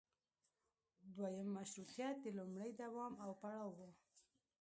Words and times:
دویم 1.15 1.49
مشروطیت 1.57 2.15
د 2.21 2.25
لومړي 2.37 2.71
دوام 2.81 3.13
او 3.23 3.31
پړاو 3.41 3.69
و. 3.77 3.79